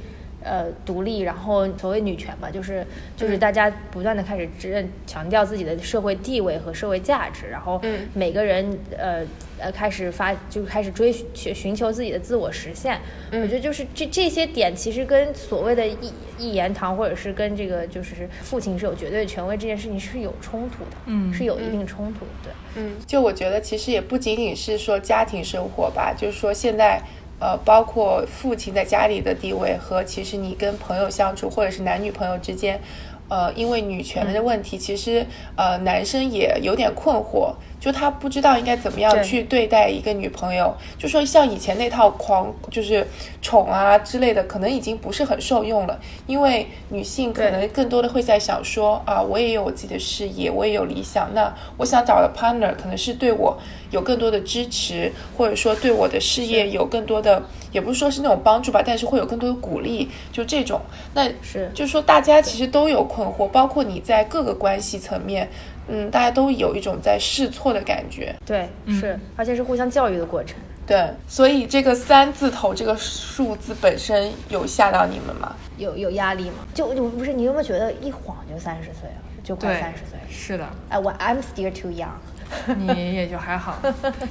[0.45, 9.25] 呃，独立，然后所谓女权吧，就是嗯就是大家不断的开始指认强调自己的社会地位和社会价值，然后嗯每个人呃
[9.57, 12.99] 呃开始发就开始追寻寻求自己的自我实现。
[13.31, 22.83] 嗯我觉得就是这这些点其实跟所谓的一一言堂或者是跟这个就是父亲是有绝对权威这件事情是有冲突的，嗯是有一定冲突的，对。
[22.83, 27.01] 嗯，就我觉得其实也不仅仅是说家庭生活吧，就是说现在。
[27.39, 32.79] 呃，包括父亲在家里的地位和其实你跟朋友相处，或者是男女朋友之间，
[33.27, 43.05] 呃，因为女权的问题，其实呃男生也有点困惑，就他不知道应该怎么样去对待一个女朋友，就说像以前那套狂就是
[43.41, 53.57] 宠啊之类的，可能已经不是很受用了，因为女性可能更多的会在想说啊，我也有我自己的事业，我也有理想，那我想找的 partner 可能是对我
[53.91, 60.79] 有更多的支持，或者说对我的事业有更多的，也不是说是那种帮助吧，但是会有更多的鼓励，就这种。
[61.13, 61.71] 那是。
[61.73, 65.49] 就是说大家其实都有困惑，包括你在各个关系层面，
[65.87, 68.35] 嗯，大家都有一种在试错的感觉。
[68.45, 70.57] 对，是，而且是互相教育的过程。
[70.85, 75.55] 对，所以这个三字头这个数字本身有吓到你们吗？
[75.77, 76.67] 有有压力吗？
[76.73, 80.25] 就就不是你有没有觉得一晃就三十岁了，就快三十岁了？
[80.29, 82.09] 是的，哎，我 I'm still too young。
[82.77, 83.77] 你也就还好，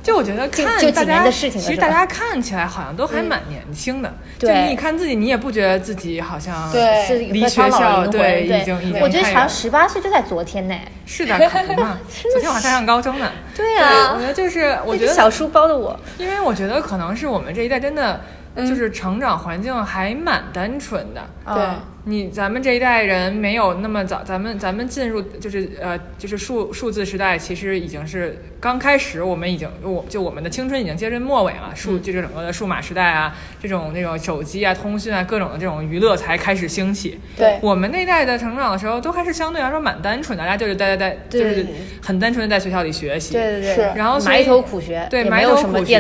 [0.02, 7.18] 就我觉得看大家其实大家看起来好像都还蛮年轻的，就对你看自己，你也不觉得自己好像对。
[7.18, 10.74] 离学校对对已经已经我觉得好像十八岁就在昨天呢。
[11.06, 11.98] 是的，可不嘛，
[12.32, 13.30] 昨天我还上高中呢。
[13.54, 18.20] 对我觉得就是，我觉得小书包的我，因为我觉得可能是我们这一代真的
[18.54, 21.20] 嗯就是成长环境还蛮单纯的。
[21.54, 21.62] 对。
[21.62, 31.76] 啊你咱们这一代人没有那么早，咱们咱们进入就是呃就是数数字时代，其实已经是刚开始，我们已经我就我们的青春已经接近末尾了，嗯。
[31.76, 37.18] 数就是整个的数码时代啊，这种那种手机啊、通讯啊各种的这种娱乐才开始兴起。
[37.38, 37.58] 对。
[37.62, 41.66] 我们那一代的成长的时候，都还是相对来说蛮单纯的，大家就是在在在就是
[42.02, 43.32] 很单纯的在学校里学习。
[43.32, 45.98] 对对对，是然后埋头苦学，对，埋头苦学。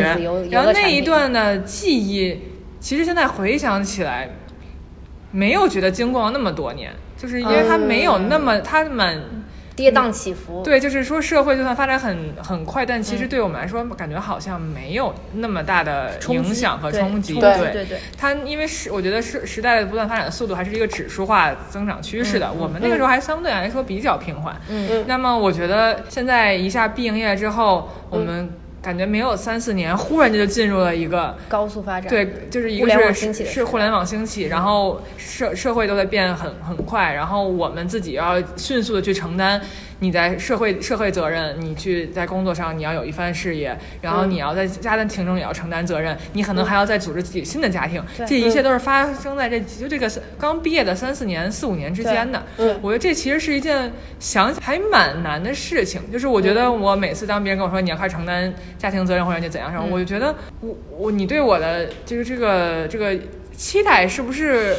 [0.50, 2.42] 然后那一段的记忆，
[2.78, 4.28] 其实现在回想起来，
[5.34, 9.20] 没有觉得经过了那么多年，就是因为它没有那么，它蛮。
[9.76, 10.62] 跌宕起伏。
[10.62, 17.32] 对，就是说社会就算发展很很快，但其实对我们来说，感觉好像没有那么大的影响和冲击。
[17.32, 24.54] 冲对击对对它因为是我觉得是时代的不断发展的速度还是一个指数化增长趋势的，我们那个时候还相对来说比较平缓。
[24.68, 28.48] 嗯那么我觉得现在一下毕营业之后，我们
[28.84, 32.10] 感觉没有三四年，忽然间就进入了一个高速发展。
[32.10, 39.58] 对，就是一个互联网是是互联网兴起，然后社社会都在变很很快，然后我们自己要迅速的去承担
[40.04, 48.26] 你在社会社会责任，你去在工作上你要有一番事业，然后你要在家庭中也要承担责任，你可能还要再组织自己新的家庭，对。
[48.26, 52.42] 这一切都是发生在这就这个刚毕业的三四年四五年之间的。
[52.54, 53.90] 对我觉得这其实是一件
[54.20, 63.16] 想起还蛮难的事情，就是我觉得我每次当别人跟我说你要开始承担家庭责任或者你怎样时候，我就觉得我我你对我的就是这个这个
[63.56, 64.76] 期待是不是？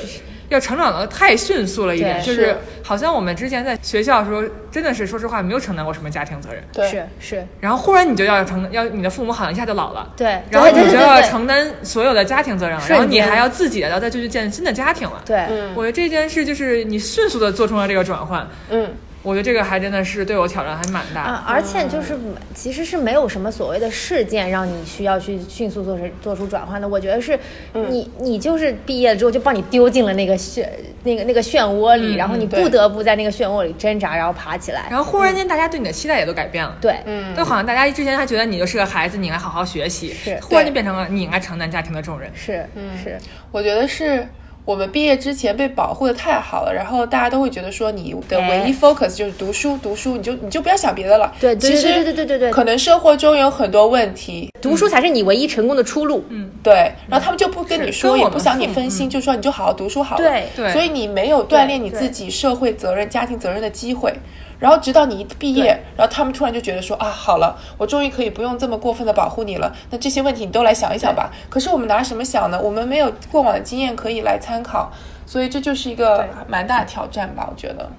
[0.50, 2.58] 要成长的太迅速了一点，就是是。
[2.84, 7.06] 好像我们之前在学校的时候，真的是说实话没有承担过什么家庭责任，对是。
[7.20, 15.22] 是，然后忽然你就要承要你的父母好像一下就老了，对，然后你就要承担所有的家庭责任了，然后你还要自己要再继续建新的家庭了。
[15.26, 15.74] 对，嗯。
[15.76, 18.94] 我觉得这件事就是你迅速的做出了这个转换，嗯，
[19.26, 21.30] 我觉得这个还真的是对我挑战还蛮大的。
[21.30, 22.16] 啊，而且就是
[22.54, 26.88] 其实是没有什么所谓的事件让你需要去迅速做出做出转换的。
[26.88, 27.38] 我觉得是
[27.74, 30.66] 你你就是毕业了之后就把你丢进了那个漩
[31.04, 34.86] 那个那个漩涡里，然后你不得不在那个漩涡里挣扎，然后爬起来。
[34.90, 36.78] 然后忽然间，大家对你的期待也都改变了。
[36.80, 42.30] 对，嗯就好像大家之前还觉得你就是个孩子，你应该好好学习，是忽然就变成了你应该承担家庭的重任。
[42.36, 42.66] 是
[43.04, 43.18] 是，
[43.52, 44.28] 我觉得是
[44.66, 51.32] 我们毕业之前被保护的太好了，然后大家都会觉得说你的唯一 focus 就是读书，读书，你就你就不要想别的了。
[51.40, 52.52] 对对其实对对对对对对。
[52.52, 56.26] 可能生活中有很多问题，读书才是你唯一成功的出路。
[56.30, 60.24] 嗯，对，然后他们就不跟你说，也不想你分心，就说你就好好读书好了。
[60.24, 60.48] 对。
[60.56, 60.74] 对。
[60.74, 64.12] 所以你没有锻炼你自己社会责任、家庭责任的机会。
[64.60, 65.66] 然后直到你一毕业，
[65.98, 69.74] 然后他们突然就觉得说啊，好了，我终于可以不用这么过分的保护你了。
[69.90, 71.32] 那这些问题你都来想一想吧。
[71.50, 72.60] 可是我们拿什么想呢？
[72.62, 74.92] 我们没有过往的经验可以来参考，
[75.26, 77.90] 所以这就是一个蛮大的挑战吧，我觉得。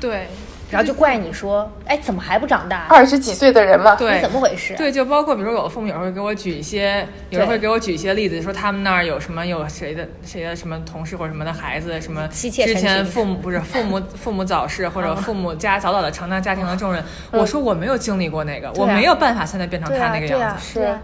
[0.00, 0.26] 对
[0.72, 2.86] 然后就怪你说，哎，怎么还不长大？
[2.88, 4.74] 二十几岁的人嘛，对，怎么回事？
[4.76, 17.04] 对，就包括比如说我的父母有时候会给我举一些，有时候会给我举一些例子，说他们那儿有什么有谁的谁的什么同事或者什么的孩子，什么之前父母不是父母 父母早逝或者父母家早早的承担家庭的重任。
[17.30, 20.80] 我说我没有经历过那个，我没有办法现在变成他那个样，子。
[20.80, 21.00] 对啊，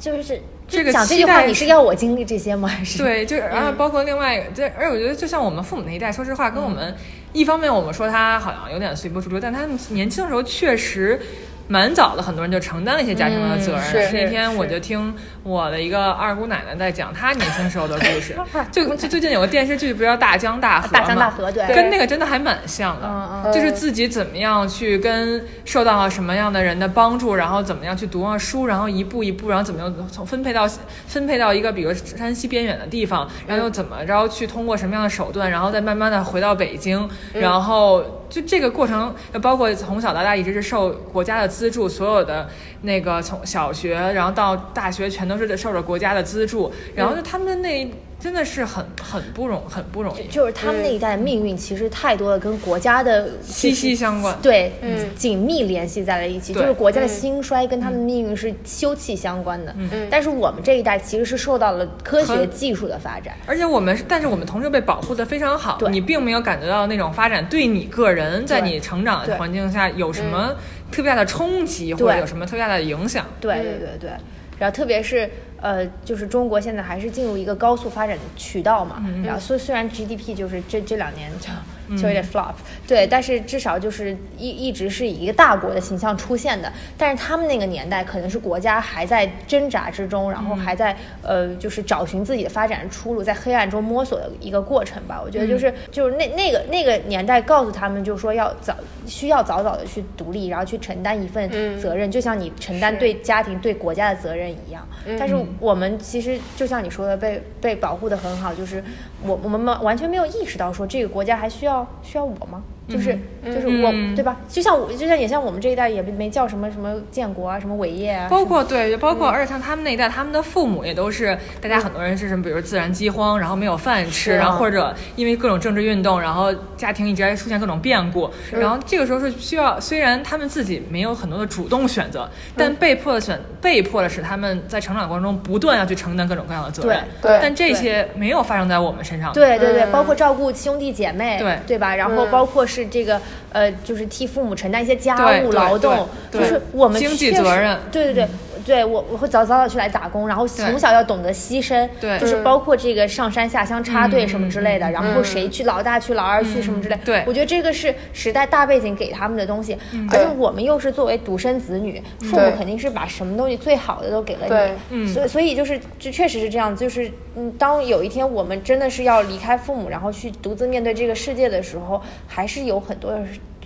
[0.00, 0.40] 就就是
[0.72, 2.66] 这个讲这句话，期待是你是要我经历这些吗？
[2.66, 6.94] 还是对，就是然后包括另外一个，这而且我觉得就像我们父母那一代，说实话，跟我们
[7.32, 11.20] 一方面我们说他好像有点随波逐流，但他们年轻的时候确实。
[11.68, 14.10] 蛮早的，很多人就承担了一些家庭的责任。
[14.10, 18.36] 是那天我就听我的一个二姑奶奶在讲她年轻时候的故事，
[18.70, 21.66] 就就最近有个电视剧不是叫《大江大河》大江嘛大河对。
[21.74, 23.06] 跟那个真的还蛮像的。
[23.08, 23.52] 嗯嗯。
[23.52, 30.68] 就是自己怎么样去跟受到了什么样的人的帮助，然后怎么样去读上书，然后一步一步，然后怎么样从分配到
[31.06, 42.48] 分配到一个比如山西边远的地方，然后又怎么着去通过什么样的手段，然后再慢慢的回到北京，然后就这个过程，包括从小到大一直是受国家的资助，所有的
[42.82, 47.90] 那个从小学然后到大学全都是受着国家的资助，然后就他们那
[48.20, 54.38] 真的是很很不容很不容易，就是他们那一代的命运，其实太多的跟国家的息息相关。
[54.40, 59.74] 对，嗯紧密联系在了一起，就是国家的兴衰跟他们的命运是休戚相关的。
[59.76, 70.54] 嗯但是我们这一代其实是受到了科学技术的发展，而且我们，但是我们同时被保护的非常好，你并没有感觉到那种发展对你个人在你成长的环境下有什么
[70.92, 73.26] 特别大的冲击，或者有什么特别大的影响。
[73.40, 74.10] 对对对对。
[74.58, 75.28] 然后特别是
[75.62, 79.02] 呃，就是中国现在还是进入一个高速发展的渠道嘛。
[79.24, 82.54] 然后虽虽然 GDP 就是这这两年就就有点 flop，、
[82.86, 86.72] 对，但是至少就是一一直是以一个大国的形象出现的。
[86.96, 95.20] 但是他们那个年代可能是国家还在挣扎之中，然后还在、呃就是找寻自己的发展出路，在黑暗中摸索的一个过程吧。
[95.22, 98.74] 我觉得就是、就是那那个那个年代告诉他们，就是说要早
[99.06, 104.86] 需要早早的去独立，然后去承担一份嗯责任，就像你承担对家庭、对国家的责任一样。
[105.18, 108.82] 但是我们其实就像你说的，被被保护的很好，就是
[109.22, 112.62] 我我们完全没有意识到说这个国家还需要需要我吗？
[112.92, 114.14] 就是就是我嗯。
[114.14, 114.36] 对吧？
[114.48, 124.36] 就像我就像也像我们这一代也没叫什么什么建国啊，什么伟业啊，包括对，包括而且像他们那一代，他们的父母也都是，大家很多人是什么，比如自然饥荒，然后没有饭吃，啊。
[124.36, 139.90] 然后或者因为各种政治运动，然后家庭一直在出现各种变故，然后这个时候是需要，虽然他们自己没有很多的主动选择，但被迫的选，被迫的使他们在成长过程中不断要去承担各种各样的责任，对对但这些没有发生在我们身上，对对对，嗯。
[139.90, 141.58] 包括照顾兄弟姐妹，对。
[141.66, 141.96] 对吧？
[141.96, 142.30] 然后嗯。
[142.30, 143.20] 包括是这个
[143.52, 148.28] 呃，就是替父母承担一些家务劳动，就是我们经济责任对对对。
[148.64, 152.18] 对我，我会早早早去来打工，然后从小要懂得牺牲，对。
[152.18, 152.44] 就是嗯。
[152.44, 157.22] 包括这个上山下乡插队什么之类的，然后嗯谁去老大去老二去什么之类，对。
[157.26, 159.76] 我觉得这个是时代大背景给他们的东西，
[160.10, 165.08] 而且我们又是作为独生子女，父母肯定是把什么东西最好的都给了你，嗯。
[165.08, 173.12] 所以所以就是就确实是这样，就是嗯，当有一天我们真的是要离开父母，然后去独自面对这个世界的时候，还是有很多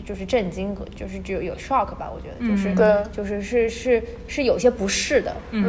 [0.06, 3.02] 就是震惊和就是只有有 shock 吧，我觉得就是、对。
[3.12, 5.64] 就是是是是有些不适的，嗯，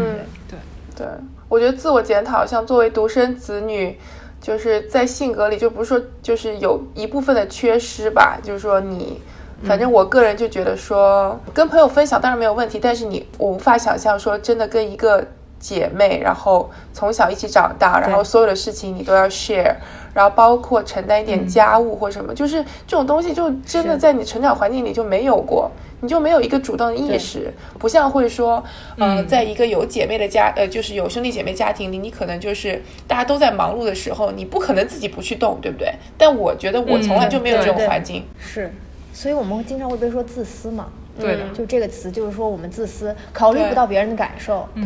[0.48, 0.58] 对。
[0.96, 1.06] 对，
[1.48, 3.96] 我觉得自我检讨，像作为独生子女，
[4.42, 9.22] 就是在性格里，就不是说就是有一部分的缺失吧，就是说你，
[9.64, 15.24] 反正我个人就觉得说，跟朋友分享当然没有问题，但是你我无法想象说真的跟一个
[15.60, 19.76] 姐妹，然后从小一起长大，然后所有的事情你都要 share。
[20.14, 25.70] 然后包括承担一点家务或什么，就是这种东西就真的在你成长环境里就没有过，
[26.02, 28.64] 你就没有一个主动的意识，不像会说，
[28.98, 35.94] 呃，在一个有姐妹的家，呃，就是有兄弟姐妹家庭里，你可能就是大家都在忙碌的时候，你不可能自己不去动，对不对？
[36.18, 38.74] 但我觉得我从来就没有这种环境，是。
[39.14, 40.88] 所以我们经常会被说自私嘛。
[41.20, 44.68] 对的，就这个词，就是说我们自私，考虑不到别人的感受。
[44.76, 44.86] 对，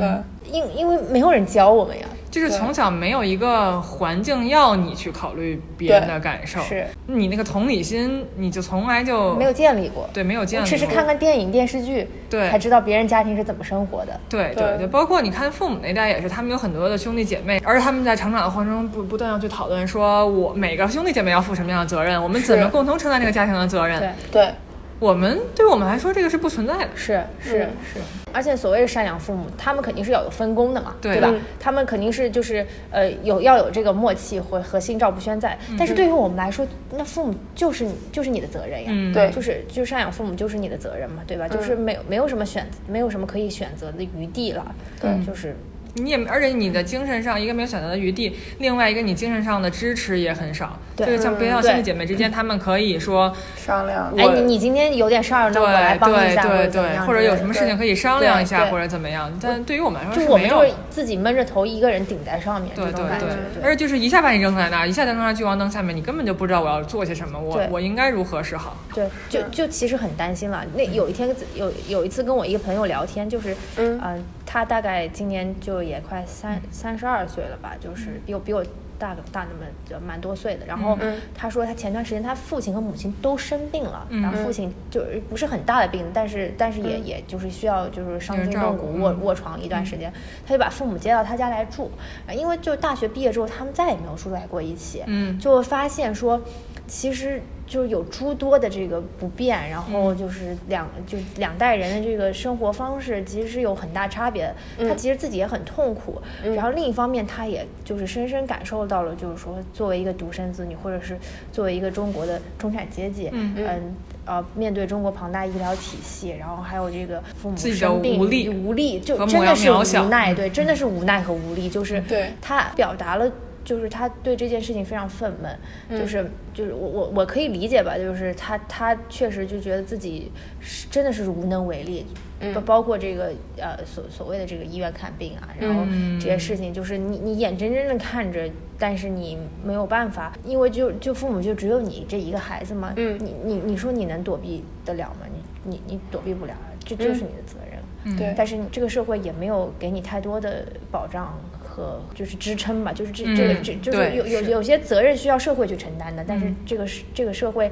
[0.52, 2.06] 因因为没有人教我们呀。
[2.32, 10.10] 就是从小没有一个环境要你去考虑别人的感受，是你那个同理心，你就从来就没有建立过。
[10.14, 10.70] 对，没有建立过。
[10.70, 14.18] 只是看看电影、电视剧，对，才知道别人家庭是怎么生活的。
[14.30, 24.00] 对对对，包括你看父母那代也是，他们有很多的兄弟姐妹，而且他们在成长的过程中不不断要去讨论，说我每个兄弟姐妹要负什么样的责任，我们怎么共同承担这个家庭的责任。
[24.00, 24.10] 对。
[24.32, 24.54] 对。
[25.02, 26.90] 我们对于我们来说，这个是不存在的。
[26.94, 28.00] 是是是，
[28.32, 31.34] 而且所谓的赡养父母，他们肯定是要有分工的嘛，对吧？
[31.60, 35.58] 他们肯定是就是呃有要有这个默契和和心照不宣在。
[35.76, 41.48] 但是对于我们来说，那父母就是就是你的责任呀，对，就是就赡养父母就是你的责任嘛，对吧？
[41.48, 45.56] 就是没有没有什么选没有什么可以选择的余地了，对，就是。
[45.96, 50.78] 你也，而且你的精神上一个没有选择的余地，另外一个你精神上的支持也很少。
[50.96, 54.14] 对，像别像兄弟姐妹之间，她们可以说商量。
[54.18, 59.32] 哎，你你今天有点事儿，那我来帮一下，对对对，或者有什么事情可以商量一下，或者怎么样。
[59.42, 63.64] 但对于我们来说，就我们就是自己闷着头一个人顶在上面，对对对。
[63.64, 68.78] 而且就是一下把你扔在那儿，一下扔在聚光灯下面，你根本就不知道我要做些什么，我我应该如何是好。
[68.94, 70.64] 对，就就其实很担心了。
[70.76, 74.00] 那有一天有有一次跟我一个朋友聊天，就是嗯。
[74.44, 78.64] 他大概今年就也快三三十二岁了吧，就是比我比我
[78.98, 80.66] 大大那么就蛮多岁的。
[80.66, 80.98] 然后
[81.34, 90.14] 他说他前段时间他父亲和母亲都生病了，然后父亲就是不是很大的病，但是但是也也就是需要就是伤筋动骨卧卧床一段时间，
[90.46, 91.90] 他就把父母接到他家来住，
[92.32, 95.04] 因为就大学毕业之后他们再也没有住在过一起，
[95.40, 96.42] 就会发现说
[96.88, 97.42] 其实。
[97.72, 104.54] 就是有诸多的这个不便，然后就是两就两代人的这个生活方式其实是有很大差别。
[104.78, 111.18] 他其实自己也很痛苦，然后另一方面他也就是深深感受到了，就是说作为一个独生子女，或者是
[111.54, 113.96] 作为一个中国的中产阶级，嗯
[114.26, 122.04] 呃，面对中国庞大医疗体系，然后还有这个父母生病无力，无力就真的是无奈，对，真的是无奈和无力，就是
[122.42, 123.32] 他表达了。
[123.64, 132.06] 就是他对这件事情非常愤懑，就是就是我我我可以理解吧，就是他他确实就觉得自己是真的是无能为力，
[132.54, 135.84] 包包括这个呃所所谓的这个医院看病啊，然后
[136.20, 138.50] 这些事情就是你你眼睁睁的看着，
[138.80, 145.28] 但是你没有办法，因为就就父母就只有你这一个孩子嘛，你你你说你能躲避得了吗？
[145.32, 146.54] 你你你躲避不了，
[146.84, 151.38] 这就是你的责任，对，但是这个社会也没有给你太多的保障。
[151.72, 157.72] 和就是支撑吧，就是这这个这就是有有有些责任需要社会去承担的，但是这个是这个社会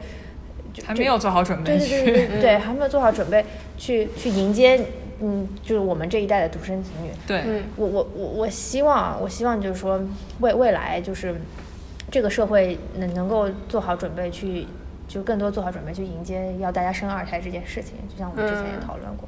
[0.85, 3.43] 还没有做好准备，对对对对对，还没有做好准备
[3.77, 4.79] 去去迎接，
[5.19, 7.09] 嗯，就是我们这一代的独生子女。
[7.27, 7.43] 对，
[7.75, 9.99] 我我我我希望我希望就是说
[10.39, 11.35] 未未来就是
[12.09, 14.65] 这个社会能能够做好准备去，
[15.09, 19.27] 就更多做好准备去迎接要大家生二胎这件事情，就像我们之前也讨论过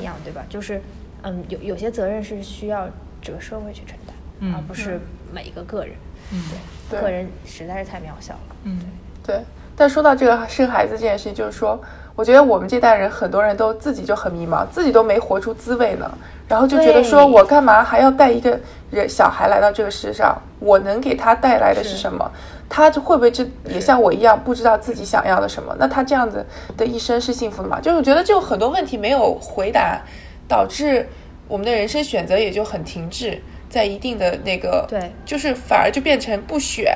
[0.00, 0.44] 一样，对吧？
[0.48, 0.82] 就是
[1.22, 2.88] 嗯，有有些责任是需要。
[3.28, 4.98] 这个社会去承担，而不是
[5.30, 5.94] 每一个个人。
[6.32, 6.42] 嗯，
[6.88, 8.56] 对，个人实在是太渺小了。
[8.64, 8.80] 嗯，
[9.22, 9.40] 对。
[9.76, 11.78] 但说到这个生孩子这件事情，就是说，
[12.16, 16.10] 我觉得我们这代人很多人都自己就很迷茫，自己都没活出滋味呢，
[16.48, 18.58] 然后就觉得说我干嘛还要带一个
[18.90, 20.40] 人小孩来到这个世上？
[20.58, 22.30] 我能给他带来的是什么？
[22.66, 25.76] 他会不会这也像我一样不知道自己想要的什么？
[25.78, 26.42] 那他这样子
[26.78, 27.78] 的一生是幸福的吗？
[27.78, 30.00] 就是我觉得就很多问题没有回答，
[30.48, 31.06] 导致。
[31.48, 36.94] 我们的人生选择也就很停滞在一定的那个，对，就是反而就变成不选，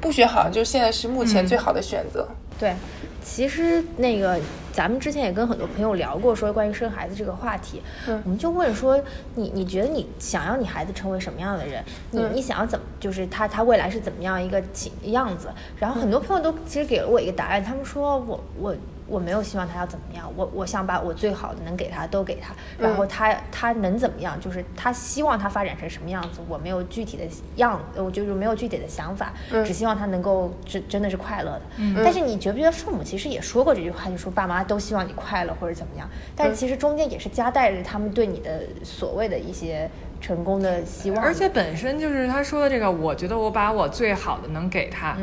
[0.00, 2.28] 不选好像就现在是目前最好的选择。
[2.58, 2.74] 对，
[3.22, 4.40] 其实那个
[4.72, 9.00] 咱们之前也跟很多朋友聊过，说关于生孩子这个话题，嗯，我们就问说，
[9.34, 11.84] 你你觉得你想要你孩子成为什么样的人？
[12.10, 15.48] 你你想要怎么，就是他他未来是怎么样一个情样子？
[15.78, 18.74] 然后很多朋友都其实给了我一个答案，他们说我我。
[19.08, 27.24] 我没有希望他要怎么样，我我想把我最好的能给他都给他，然后他他能怎么样，就是他希望他发展成什么样子，我没有具体的
[27.56, 29.32] 样，我就是没有具体的想法，
[29.64, 31.62] 只希望他能够真真的是快乐的。
[32.04, 39.88] 但是你觉不觉得父母其实也说过这句话，就说爸妈都希望你快乐或者怎么样，但是其实中间也是夹带着他们对你的所谓的一些
[40.20, 41.22] 成功的希望。
[41.24, 45.16] 而且本身就是他说的这个，我觉得我把我最好的能给他。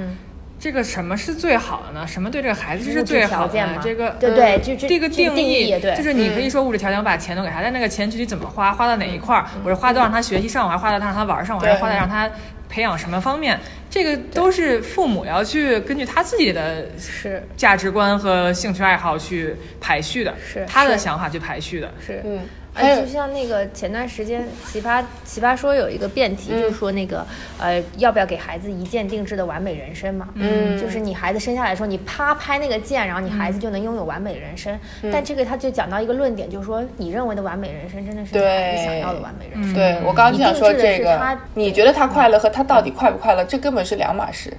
[0.63, 2.07] 这个什么是最好的呢？
[2.07, 3.79] 什么对这个孩子是最好的？
[3.83, 9.45] 这个对对，就这个定义，就是你可以说物质条件，我把钱都给他，但那个钱具体怎么花，花到哪一块儿？
[9.61, 12.29] 我是花到让他学习上，我还是花到让他玩上，我还是花在让他
[12.69, 13.59] 培养什么方面？
[13.89, 21.91] 这个都是父母要去根据他自己的是价值观和兴趣爱好去排序的，是他的想法去排序的。
[21.99, 22.39] 是，嗯，
[22.73, 27.25] 还哎，有就像那个前段时间奇葩奇葩说有一个辩题，嗯就是说那个
[27.59, 30.27] 呃，要不要给孩子一键定制的完美人生嘛？
[30.35, 34.77] 嗯就是你孩子生下来的时候，你啪拍那个键，然后你孩子就能拥有完美人生。
[35.11, 39.73] 但这个他就讲到一个论点，就是说你认为的完美人生，真的是你孩子想要的完美人生。
[39.75, 44.51] 对我刚刚就想说这个他，你觉得他快乐和他到底快不快乐，这根本是两码事。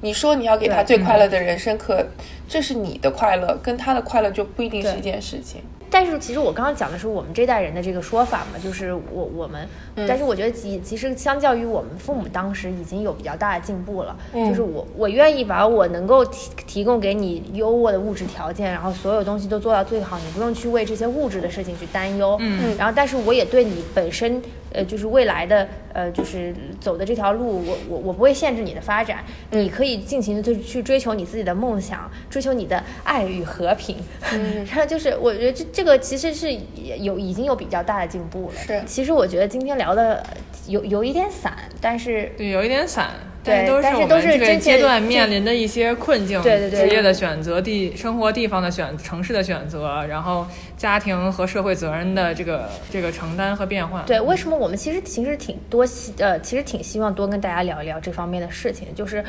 [0.00, 2.06] 你说你要给他最快乐的人生，可
[2.48, 5.60] 这是你的快乐，跟他的快乐就不一定是一件事情。
[5.90, 9.68] 但是其实我刚刚讲的是我们这代人的这个说法嘛，就是我我们，
[10.06, 24.42] 但是我觉得其其实相较于我们父母当时已经有比较大的进步了，就是我我愿意把我能够提提供给你优渥的物质条件，然后所有东西都做到最好，你不用去为这些物质的事情去担忧，嗯，然后但是我也对你本身
[24.72, 33.96] 呃就是未来的呃就是走的这条路，我我我不会限制你的发展，你可以尽情的去去追求你自己的梦想，追求你的爱与和平，
[34.32, 34.64] 嗯。
[34.68, 36.52] 然后就是我觉得这这个其实是
[36.98, 38.54] 有已经有比较大的进步了。
[38.56, 38.82] 是。
[38.86, 40.24] 其实我觉得今天聊的
[40.66, 43.10] 有有一点散，但是对，有一点散，
[43.44, 54.04] 对但但是都是我们这个是真阶段面临的一些困境，对对对职业的选择、地生活地方的选、城市的选择，然后家庭和社会责任的这个这个承担和变换。
[54.04, 58.88] 对，为什么我们其实其实挺多希呃，其实挺希望多跟大家聊一聊这方面的事情。
[58.94, 59.24] 就是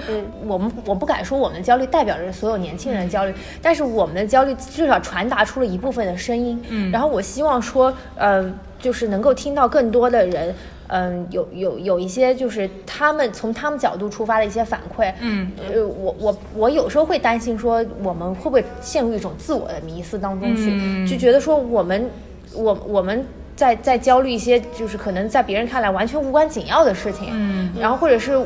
[0.46, 6.62] 我们我不敢说我们的焦虑代表着所有年轻人的焦虑，但是我们的焦虑至少传达出了一部分的声音。
[6.70, 10.54] 嗯，然后我希望说，呃，就是能够听到更多的人。
[10.90, 21.08] 嗯，有有有一些就是他们从他们角度出发的一些反馈，嗯，呃，我我我有时候会担心说，我们会不会陷入一种自我的迷思当中去，嗯。
[21.08, 22.10] 就觉得说我们
[22.54, 23.26] 我我们
[23.56, 28.40] 在在焦虑一些就是可能在别人看来完全无关紧要的事情，嗯，然后或者是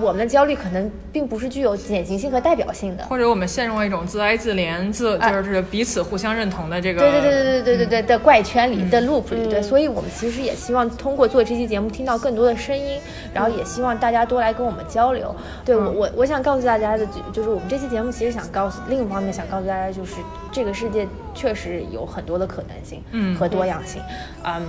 [0.00, 4.90] 我们的焦虑可能并不是具有典型性和代表性的，或者我们陷入了一种自哀自怜。
[4.92, 9.62] 自就是彼此互相认同的这个对对对对对对对的怪圈里的 Loop 里，对。
[9.62, 13.00] 所以我们其实也希望通过做这期节目听到更多的声音，
[13.32, 15.34] 然后也希望大家多来跟我们交流。
[15.64, 20.16] 对我，我我想告诉大家的就就是我们这期节目其实想告诉，另一方面想告诉大家，就是
[20.52, 23.02] 这个世界确实有很多的可能性
[23.36, 24.02] 和多样性。
[24.44, 24.62] 嗯。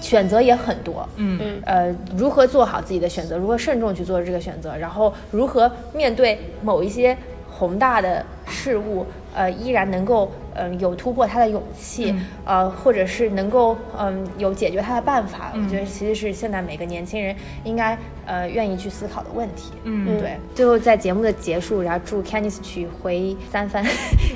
[0.00, 7.16] 选择也很多，嗯呃，如何做好自己的选择，如何慎重去做这个选择，然后如何面对某一些
[7.50, 15.52] 宏大的事物，呃，依然能够嗯、呃有突破它的勇气，呃，或者是能够嗯、有解决它的办法。
[15.54, 17.34] 我觉得其实是现在每个年轻人
[17.64, 19.72] 应该呃愿意去思考的问题。
[19.84, 20.36] 嗯对。
[20.54, 23.84] 最后在节目的结束，然后祝 Kennis 曲回三番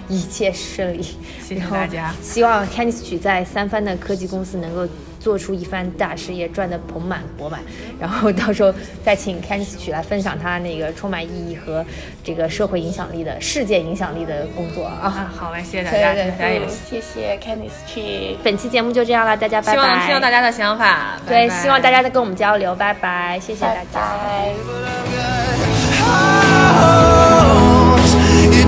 [0.08, 1.02] 一切顺利，
[1.40, 4.90] 谢谢然后大家希望 Kennis 曲在三番的科技公司能够。
[5.22, 7.60] 做出一番大事业，赚得盆满钵满，
[8.00, 11.84] 然后到时候再请 Candice 曲来分享他那个充满意义和
[12.24, 14.98] 这个社会影响力的世界影响力的工作啊。
[15.02, 18.36] 啊，好嘞，谢谢大家，对对大家谢谢 Candice 去。
[18.42, 20.06] 本期节目就这样了，大家拜拜希望能。
[20.06, 21.20] 听到大家的想法。
[21.26, 24.00] 对，拜拜希望大家再跟我们交流，拜拜，谢谢大拜家。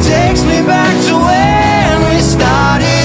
[0.04, 3.03] takes me back to when we started.